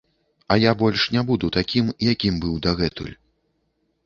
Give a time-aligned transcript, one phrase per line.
[0.47, 3.15] А я больш не буду такiм, якiм быў дагэтуль...